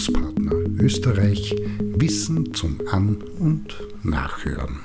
Bildungspartner 0.00 0.52
Österreich 0.82 1.54
Wissen 1.78 2.54
zum 2.54 2.80
An- 2.90 3.22
und 3.38 3.76
Nachhören. 4.02 4.80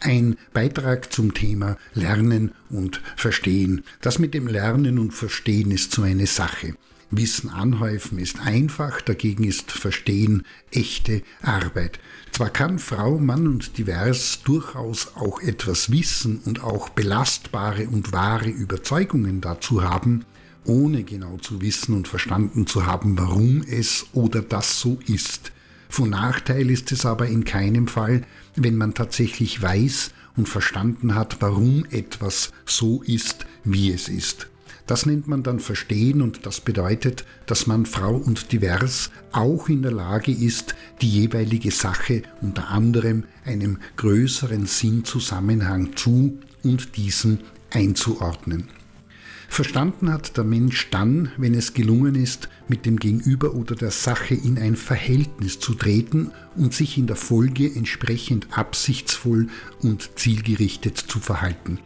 Ein 0.00 0.36
Beitrag 0.54 1.12
zum 1.12 1.34
Thema 1.34 1.76
Lernen 1.92 2.52
und 2.70 3.02
Verstehen. 3.16 3.84
Das 4.00 4.18
mit 4.18 4.32
dem 4.32 4.46
Lernen 4.46 4.98
und 4.98 5.12
Verstehen 5.12 5.70
ist 5.72 5.92
so 5.92 6.02
eine 6.02 6.26
Sache. 6.26 6.74
Wissen 7.10 7.50
anhäufen 7.50 8.18
ist 8.18 8.40
einfach, 8.40 9.02
dagegen 9.02 9.44
ist 9.44 9.72
Verstehen 9.72 10.44
echte 10.70 11.22
Arbeit. 11.42 12.00
Zwar 12.32 12.48
kann 12.48 12.78
Frau, 12.78 13.18
Mann 13.18 13.46
und 13.46 13.76
divers 13.76 14.40
durchaus 14.42 15.16
auch 15.16 15.40
etwas 15.42 15.92
wissen 15.92 16.40
und 16.46 16.64
auch 16.64 16.88
belastbare 16.88 17.88
und 17.88 18.12
wahre 18.12 18.48
Überzeugungen 18.48 19.42
dazu 19.42 19.82
haben, 19.82 20.24
ohne 20.66 21.02
genau 21.04 21.36
zu 21.38 21.60
wissen 21.60 21.94
und 21.94 22.08
verstanden 22.08 22.66
zu 22.66 22.86
haben, 22.86 23.18
warum 23.18 23.62
es 23.62 24.06
oder 24.12 24.42
das 24.42 24.80
so 24.80 24.98
ist. 25.06 25.52
Von 25.88 26.10
Nachteil 26.10 26.70
ist 26.70 26.92
es 26.92 27.06
aber 27.06 27.28
in 27.28 27.44
keinem 27.44 27.88
Fall, 27.88 28.22
wenn 28.54 28.76
man 28.76 28.94
tatsächlich 28.94 29.62
weiß 29.62 30.10
und 30.36 30.48
verstanden 30.48 31.14
hat, 31.14 31.38
warum 31.40 31.86
etwas 31.90 32.52
so 32.64 33.02
ist, 33.02 33.46
wie 33.64 33.92
es 33.92 34.08
ist. 34.08 34.48
Das 34.86 35.04
nennt 35.04 35.26
man 35.26 35.42
dann 35.42 35.58
Verstehen 35.58 36.22
und 36.22 36.46
das 36.46 36.60
bedeutet, 36.60 37.24
dass 37.46 37.66
man 37.66 37.86
Frau 37.86 38.14
und 38.14 38.52
divers 38.52 39.10
auch 39.32 39.68
in 39.68 39.82
der 39.82 39.90
Lage 39.90 40.30
ist, 40.30 40.76
die 41.00 41.08
jeweilige 41.10 41.72
Sache 41.72 42.22
unter 42.40 42.68
anderem 42.68 43.24
einem 43.44 43.78
größeren 43.96 44.66
Sinnzusammenhang 44.66 45.96
zu 45.96 46.38
und 46.62 46.96
diesen 46.96 47.40
einzuordnen. 47.70 48.68
Verstanden 49.48 50.12
hat 50.12 50.36
der 50.36 50.44
Mensch 50.44 50.90
dann, 50.90 51.30
wenn 51.36 51.54
es 51.54 51.72
gelungen 51.72 52.14
ist, 52.14 52.48
mit 52.68 52.84
dem 52.84 52.98
Gegenüber 52.98 53.54
oder 53.54 53.74
der 53.74 53.90
Sache 53.90 54.34
in 54.34 54.58
ein 54.58 54.76
Verhältnis 54.76 55.58
zu 55.58 55.74
treten 55.74 56.30
und 56.56 56.74
sich 56.74 56.98
in 56.98 57.06
der 57.06 57.16
Folge 57.16 57.72
entsprechend 57.74 58.48
absichtsvoll 58.50 59.48
und 59.80 60.10
zielgerichtet 60.16 60.98
zu 60.98 61.20
verhalten. 61.20 61.78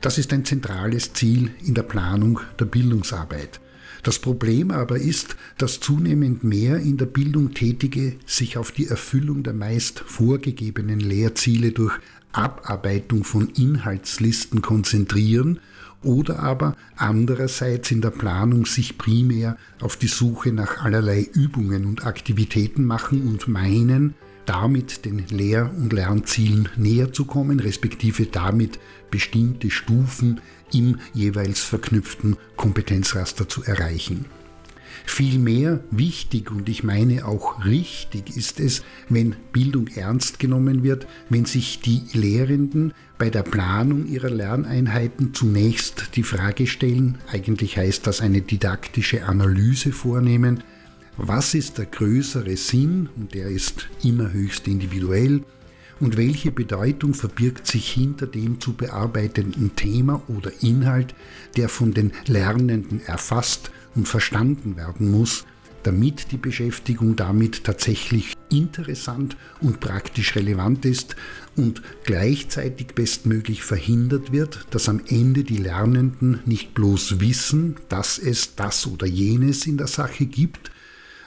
Das 0.00 0.18
ist 0.18 0.32
ein 0.32 0.44
zentrales 0.44 1.12
Ziel 1.12 1.50
in 1.64 1.74
der 1.74 1.82
Planung 1.82 2.40
der 2.58 2.64
Bildungsarbeit. 2.66 3.60
Das 4.02 4.18
Problem 4.18 4.70
aber 4.70 4.98
ist, 4.98 5.36
dass 5.56 5.80
zunehmend 5.80 6.44
mehr 6.44 6.76
in 6.78 6.98
der 6.98 7.06
Bildung 7.06 7.54
Tätige 7.54 8.16
sich 8.26 8.58
auf 8.58 8.70
die 8.70 8.86
Erfüllung 8.86 9.42
der 9.42 9.54
meist 9.54 10.00
vorgegebenen 10.00 11.00
Lehrziele 11.00 11.72
durch 11.72 11.98
Abarbeitung 12.32 13.24
von 13.24 13.48
Inhaltslisten 13.48 14.60
konzentrieren 14.60 15.60
oder 16.04 16.40
aber 16.40 16.76
andererseits 16.96 17.90
in 17.90 18.00
der 18.00 18.10
Planung 18.10 18.66
sich 18.66 18.98
primär 18.98 19.56
auf 19.80 19.96
die 19.96 20.08
Suche 20.08 20.52
nach 20.52 20.84
allerlei 20.84 21.28
Übungen 21.32 21.86
und 21.86 22.06
Aktivitäten 22.06 22.84
machen 22.84 23.26
und 23.26 23.48
meinen, 23.48 24.14
damit 24.46 25.04
den 25.04 25.26
Lehr- 25.28 25.72
und 25.76 25.92
Lernzielen 25.92 26.68
näher 26.76 27.12
zu 27.12 27.24
kommen, 27.24 27.60
respektive 27.60 28.26
damit 28.26 28.78
bestimmte 29.10 29.70
Stufen 29.70 30.40
im 30.72 30.98
jeweils 31.12 31.60
verknüpften 31.60 32.36
Kompetenzraster 32.56 33.48
zu 33.48 33.62
erreichen. 33.62 34.26
Vielmehr 35.04 35.80
wichtig 35.90 36.50
und 36.50 36.68
ich 36.68 36.84
meine 36.84 37.26
auch 37.26 37.64
richtig 37.64 38.36
ist 38.36 38.60
es, 38.60 38.82
wenn 39.08 39.36
Bildung 39.52 39.88
ernst 39.88 40.38
genommen 40.38 40.82
wird, 40.82 41.06
wenn 41.28 41.44
sich 41.44 41.80
die 41.80 42.02
Lehrenden 42.12 42.92
bei 43.18 43.30
der 43.30 43.42
Planung 43.42 44.06
ihrer 44.06 44.30
Lerneinheiten 44.30 45.34
zunächst 45.34 46.16
die 46.16 46.22
Frage 46.22 46.66
stellen, 46.66 47.18
eigentlich 47.30 47.76
heißt 47.76 48.06
das 48.06 48.20
eine 48.20 48.40
didaktische 48.40 49.26
Analyse 49.26 49.92
vornehmen, 49.92 50.62
was 51.16 51.54
ist 51.54 51.78
der 51.78 51.86
größere 51.86 52.56
Sinn, 52.56 53.08
und 53.16 53.34
der 53.34 53.46
ist 53.46 53.88
immer 54.02 54.32
höchst 54.32 54.66
individuell, 54.66 55.42
und 56.00 56.16
welche 56.16 56.50
Bedeutung 56.50 57.14
verbirgt 57.14 57.66
sich 57.66 57.90
hinter 57.90 58.26
dem 58.26 58.60
zu 58.60 58.74
bearbeitenden 58.74 59.76
Thema 59.76 60.22
oder 60.28 60.50
Inhalt, 60.60 61.14
der 61.56 61.68
von 61.68 61.92
den 61.94 62.12
Lernenden 62.26 63.00
erfasst 63.06 63.70
und 63.94 64.08
verstanden 64.08 64.76
werden 64.76 65.10
muss, 65.10 65.44
damit 65.84 66.32
die 66.32 66.36
Beschäftigung 66.36 67.14
damit 67.14 67.64
tatsächlich 67.64 68.32
interessant 68.50 69.36
und 69.60 69.80
praktisch 69.80 70.34
relevant 70.34 70.84
ist 70.84 71.14
und 71.56 71.82
gleichzeitig 72.04 72.88
bestmöglich 72.88 73.62
verhindert 73.62 74.32
wird, 74.32 74.66
dass 74.70 74.88
am 74.88 75.00
Ende 75.06 75.44
die 75.44 75.58
Lernenden 75.58 76.40
nicht 76.46 76.74
bloß 76.74 77.20
wissen, 77.20 77.76
dass 77.88 78.18
es 78.18 78.56
das 78.56 78.86
oder 78.86 79.06
jenes 79.06 79.66
in 79.66 79.76
der 79.76 79.86
Sache 79.86 80.26
gibt, 80.26 80.70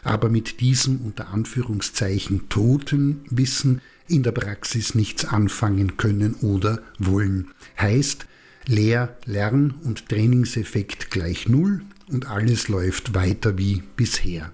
aber 0.04 0.30
mit 0.30 0.60
diesem 0.60 1.02
unter 1.02 1.30
Anführungszeichen 1.30 2.50
toten 2.50 3.22
Wissen 3.30 3.82
in 4.08 4.24
der 4.24 4.32
Praxis 4.32 4.96
nichts 4.96 5.26
anfangen 5.26 5.98
können 5.98 6.36
oder 6.36 6.82
wollen. 7.00 7.50
Heißt, 7.80 8.26
Lehr-, 8.68 9.18
Lern- 9.26 9.76
und 9.84 10.10
Trainingseffekt 10.10 11.12
gleich 11.12 11.48
Null 11.48 11.82
und 12.10 12.30
alles 12.30 12.68
läuft 12.68 13.14
weiter 13.14 13.58
wie 13.58 13.84
bisher. 13.96 14.52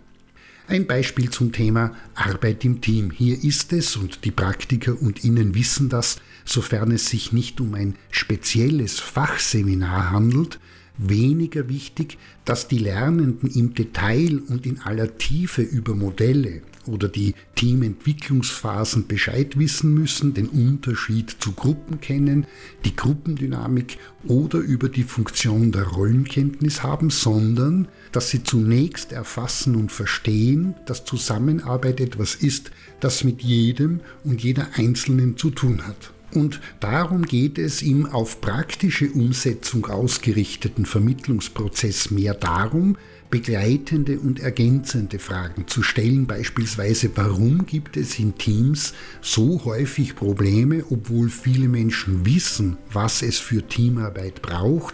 Ein 0.68 0.88
Beispiel 0.88 1.30
zum 1.30 1.52
Thema 1.52 1.94
Arbeit 2.16 2.64
im 2.64 2.80
Team. 2.80 3.12
Hier 3.12 3.44
ist 3.44 3.74
es, 3.74 3.98
und 3.98 4.24
die 4.24 4.32
Praktiker 4.32 5.00
und 5.02 5.24
Ihnen 5.24 5.56
wissen 5.56 5.90
das, 5.90 6.18
sofern 6.46 6.92
es 6.92 7.10
sich 7.10 7.34
nicht 7.34 7.60
um 7.60 7.74
ein 7.74 7.96
spezielles 8.12 9.00
Fachseminar 9.00 10.12
handelt, 10.12 10.60
weniger 10.98 11.68
wichtig, 11.68 12.18
dass 12.46 12.68
die 12.68 12.78
Lernenden 12.78 13.50
im 13.50 13.74
Detail 13.74 14.42
und 14.48 14.66
in 14.66 14.80
aller 14.80 15.18
Tiefe 15.18 15.62
über 15.62 15.96
Modelle 15.96 16.62
oder 16.86 17.08
die 17.08 17.36
Teamentwicklungsphasen 17.56 19.08
Bescheid 19.08 19.58
wissen 19.58 19.94
müssen, 19.94 20.34
den 20.34 20.48
Unterschied 20.48 21.36
zu 21.40 21.54
Gruppen 21.54 22.02
kennen, 22.02 22.46
die 22.86 22.96
Gruppendynamik 22.96 23.98
oder 24.28 24.60
über 24.60 24.90
die 24.90 25.04
Funktion 25.04 25.72
der 25.72 25.84
Rollenkenntnis 25.84 26.84
haben, 26.84 27.10
sondern 27.10 27.88
dass 28.12 28.30
sie 28.30 28.44
zunächst 28.44 29.12
erfassen 29.12 29.76
und 29.76 29.92
verstehen, 29.92 30.76
dass 30.86 31.06
Zusammenarbeit 31.06 32.00
etwas 32.00 32.36
ist, 32.36 32.72
das 33.00 33.24
mit 33.24 33.42
jedem 33.42 34.02
und 34.24 34.44
jeder 34.44 34.68
Einzelnen 34.76 35.38
zu 35.38 35.50
tun 35.50 35.86
hat. 35.86 36.14
Und 36.34 36.62
darum 36.80 37.24
geht 37.24 37.60
es 37.60 37.82
im 37.82 38.08
auf 38.08 38.42
praktische 38.42 39.12
Umsetzung 39.12 39.86
ausgerichteten 39.86 40.86
Vermittlungsprozess 40.86 42.10
mehr 42.10 42.34
darum, 42.34 42.98
begleitende 43.34 44.20
und 44.20 44.42
ergänzende 44.42 45.18
Fragen 45.18 45.66
zu 45.66 45.82
stellen, 45.82 46.28
beispielsweise 46.28 47.10
warum 47.16 47.66
gibt 47.66 47.98
es 47.98 48.20
in 48.20 48.38
Teams 48.38 48.94
so 49.24 49.66
häufig 49.66 50.16
Probleme, 50.16 50.86
obwohl 50.92 51.30
viele 51.30 51.68
Menschen 51.68 52.28
wissen, 52.28 52.78
was 52.92 53.24
es 53.24 53.40
für 53.40 53.68
Teamarbeit 53.68 54.44
braucht 54.44 54.94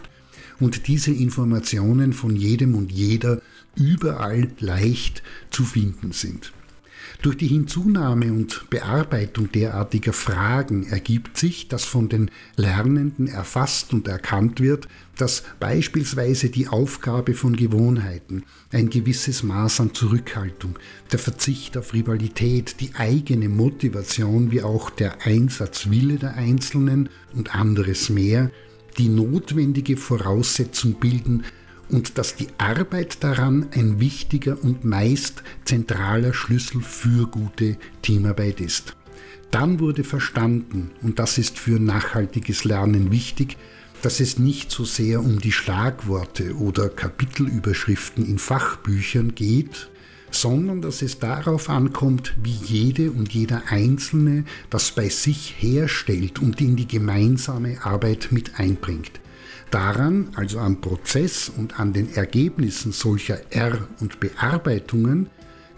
und 0.61 0.87
diese 0.87 1.11
Informationen 1.11 2.13
von 2.13 2.33
jedem 2.33 2.75
und 2.75 2.93
jeder 2.93 3.41
überall 3.75 4.47
leicht 4.61 5.21
zu 5.51 5.65
finden 5.65 6.13
sind. 6.13 6.53
Durch 7.21 7.37
die 7.37 7.47
Hinzunahme 7.47 8.31
und 8.31 8.69
Bearbeitung 8.69 9.51
derartiger 9.51 10.13
Fragen 10.13 10.87
ergibt 10.87 11.37
sich, 11.37 11.67
dass 11.67 11.83
von 11.83 12.09
den 12.09 12.31
Lernenden 12.55 13.27
erfasst 13.27 13.93
und 13.93 14.07
erkannt 14.07 14.59
wird, 14.59 14.87
dass 15.17 15.43
beispielsweise 15.59 16.49
die 16.49 16.67
Aufgabe 16.69 17.33
von 17.33 17.55
Gewohnheiten, 17.55 18.43
ein 18.71 18.89
gewisses 18.89 19.43
Maß 19.43 19.81
an 19.81 19.93
Zurückhaltung, 19.93 20.79
der 21.11 21.19
Verzicht 21.19 21.77
auf 21.77 21.93
Rivalität, 21.93 22.79
die 22.79 22.95
eigene 22.95 23.49
Motivation 23.49 24.51
wie 24.51 24.63
auch 24.63 24.89
der 24.89 25.25
Einsatzwille 25.25 26.15
der 26.15 26.35
Einzelnen 26.35 27.09
und 27.33 27.53
anderes 27.53 28.09
mehr 28.09 28.49
die 28.97 29.09
notwendige 29.09 29.97
Voraussetzung 29.97 30.95
bilden, 30.95 31.43
und 31.89 32.17
dass 32.17 32.35
die 32.35 32.47
Arbeit 32.57 33.23
daran 33.23 33.67
ein 33.71 33.99
wichtiger 33.99 34.57
und 34.63 34.85
meist 34.85 35.43
zentraler 35.65 36.33
Schlüssel 36.33 36.81
für 36.81 37.27
gute 37.27 37.77
Teamarbeit 38.01 38.61
ist. 38.61 38.95
Dann 39.51 39.79
wurde 39.79 40.03
verstanden, 40.03 40.91
und 41.01 41.19
das 41.19 41.37
ist 41.37 41.57
für 41.57 41.79
nachhaltiges 41.79 42.63
Lernen 42.63 43.11
wichtig, 43.11 43.57
dass 44.01 44.19
es 44.19 44.39
nicht 44.39 44.71
so 44.71 44.85
sehr 44.85 45.19
um 45.19 45.39
die 45.39 45.51
Schlagworte 45.51 46.55
oder 46.55 46.89
Kapitelüberschriften 46.89 48.25
in 48.25 48.37
Fachbüchern 48.37 49.35
geht, 49.35 49.89
sondern 50.31 50.81
dass 50.81 51.01
es 51.01 51.19
darauf 51.19 51.69
ankommt, 51.69 52.35
wie 52.41 52.51
jede 52.51 53.11
und 53.11 53.33
jeder 53.33 53.63
Einzelne 53.69 54.45
das 54.69 54.91
bei 54.91 55.09
sich 55.09 55.55
herstellt 55.57 56.39
und 56.39 56.61
in 56.61 56.75
die 56.75 56.87
gemeinsame 56.87 57.83
Arbeit 57.83 58.29
mit 58.31 58.59
einbringt. 58.59 59.19
Daran, 59.71 60.29
also 60.35 60.59
am 60.59 60.81
Prozess 60.81 61.49
und 61.49 61.79
an 61.79 61.93
den 61.93 62.13
Ergebnissen 62.13 62.91
solcher 62.91 63.39
R- 63.51 63.87
und 63.99 64.19
Bearbeitungen, 64.19 65.29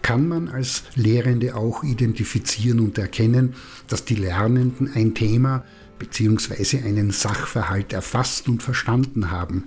kann 0.02 0.26
man 0.28 0.48
als 0.48 0.82
Lehrende 0.94 1.54
auch 1.54 1.84
identifizieren 1.84 2.80
und 2.80 2.98
erkennen, 2.98 3.54
dass 3.86 4.04
die 4.04 4.16
Lernenden 4.16 4.92
ein 4.94 5.14
Thema 5.14 5.64
bzw. 5.98 6.78
einen 6.78 7.12
Sachverhalt 7.12 7.92
erfasst 7.92 8.48
und 8.48 8.62
verstanden 8.62 9.30
haben, 9.30 9.64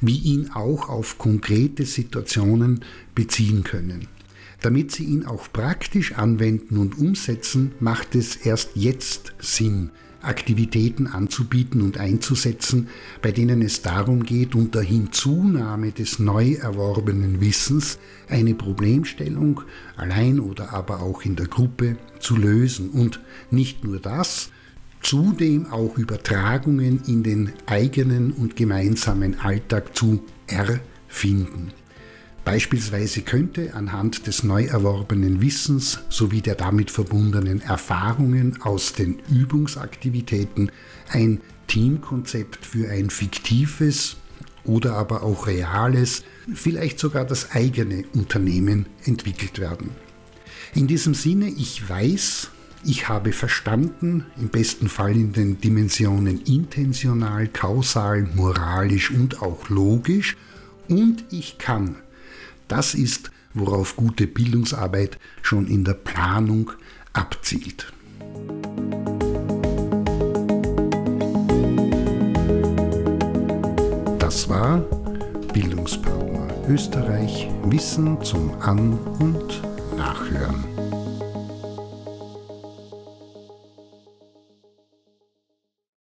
wie 0.00 0.18
ihn 0.18 0.50
auch 0.52 0.88
auf 0.88 1.18
konkrete 1.18 1.84
Situationen 1.84 2.84
beziehen 3.14 3.64
können. 3.64 4.08
Damit 4.62 4.92
Sie 4.92 5.04
ihn 5.04 5.26
auch 5.26 5.52
praktisch 5.52 6.14
anwenden 6.14 6.78
und 6.78 6.96
umsetzen, 6.96 7.72
macht 7.80 8.14
es 8.14 8.36
erst 8.36 8.70
jetzt 8.74 9.34
Sinn, 9.38 9.90
Aktivitäten 10.24 11.06
anzubieten 11.06 11.82
und 11.82 11.98
einzusetzen, 11.98 12.88
bei 13.22 13.32
denen 13.32 13.62
es 13.62 13.82
darum 13.82 14.24
geht, 14.24 14.54
unter 14.54 14.82
Hinzunahme 14.82 15.92
des 15.92 16.18
neu 16.18 16.54
erworbenen 16.54 17.40
Wissens 17.40 17.98
eine 18.28 18.54
Problemstellung 18.54 19.62
allein 19.96 20.40
oder 20.40 20.72
aber 20.72 21.00
auch 21.00 21.22
in 21.22 21.36
der 21.36 21.46
Gruppe 21.46 21.96
zu 22.18 22.36
lösen. 22.36 22.90
Und 22.90 23.20
nicht 23.50 23.84
nur 23.84 23.98
das, 23.98 24.50
zudem 25.00 25.66
auch 25.66 25.98
Übertragungen 25.98 27.02
in 27.06 27.22
den 27.22 27.52
eigenen 27.66 28.32
und 28.32 28.56
gemeinsamen 28.56 29.38
Alltag 29.40 29.96
zu 29.96 30.24
erfinden. 30.46 31.72
Beispielsweise 32.44 33.22
könnte 33.22 33.74
anhand 33.74 34.26
des 34.26 34.42
neu 34.42 34.64
erworbenen 34.64 35.40
Wissens 35.40 36.00
sowie 36.10 36.42
der 36.42 36.54
damit 36.54 36.90
verbundenen 36.90 37.62
Erfahrungen 37.62 38.60
aus 38.60 38.92
den 38.92 39.18
Übungsaktivitäten 39.30 40.70
ein 41.08 41.40
Teamkonzept 41.68 42.66
für 42.66 42.90
ein 42.90 43.08
fiktives 43.08 44.16
oder 44.64 44.94
aber 44.94 45.22
auch 45.22 45.46
reales, 45.46 46.22
vielleicht 46.54 46.98
sogar 46.98 47.24
das 47.24 47.52
eigene 47.52 48.04
Unternehmen 48.12 48.86
entwickelt 49.04 49.58
werden. 49.58 49.90
In 50.74 50.86
diesem 50.86 51.14
Sinne, 51.14 51.48
ich 51.48 51.88
weiß, 51.88 52.50
ich 52.84 53.08
habe 53.08 53.32
verstanden, 53.32 54.26
im 54.38 54.48
besten 54.48 54.88
Fall 54.88 55.12
in 55.12 55.32
den 55.32 55.60
Dimensionen 55.60 56.42
intentional, 56.42 57.48
kausal, 57.48 58.28
moralisch 58.34 59.10
und 59.10 59.40
auch 59.40 59.70
logisch, 59.70 60.36
und 60.88 61.24
ich 61.30 61.56
kann 61.56 61.96
das 62.68 62.94
ist, 62.94 63.30
worauf 63.54 63.96
gute 63.96 64.26
Bildungsarbeit 64.26 65.18
schon 65.42 65.66
in 65.66 65.84
der 65.84 65.94
Planung 65.94 66.72
abzielt. 67.12 67.92
Das 74.18 74.48
war 74.48 74.78
Bildungspartner 75.52 76.48
Österreich 76.68 77.48
Wissen 77.64 78.20
zum 78.22 78.50
An- 78.60 78.98
und 79.20 79.62
Nachhören. 79.96 80.73